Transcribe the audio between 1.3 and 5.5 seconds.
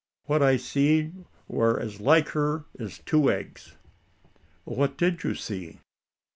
war as like her as two eggs." "What did you